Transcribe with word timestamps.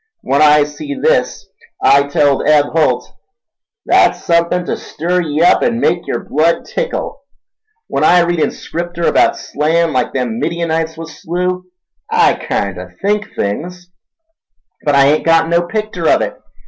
When 0.21 0.41
I 0.41 0.63
see 0.63 0.95
this 0.95 1.45
I 1.79 2.07
telled 2.07 2.47
Eb 2.47 2.69
Holt, 2.71 3.07
'That's 3.85 4.23
suthin' 4.25 4.65
ta 4.65 4.73
stir 4.73 5.21
ye 5.21 5.43
up 5.43 5.61
an' 5.61 5.79
make 5.79 6.07
yer 6.07 6.23
blood 6.27 6.65
tickle!' 6.65 7.21
When 7.85 8.03
I 8.03 8.21
read 8.21 8.39
in 8.39 8.49
Scripter 8.49 9.03
about 9.05 9.37
slayin'—like 9.37 10.11
them 10.11 10.39
Midianites 10.39 10.97
was 10.97 11.15
slew—I 11.21 12.33
kinder 12.33 12.97
think 12.99 13.35
things, 13.35 13.91
but 14.83 14.95
I 14.95 15.05
ain't 15.05 15.23
got 15.23 15.47
no 15.49 15.61
picter 15.67 16.09
of 16.09 16.21
it. 16.21 16.35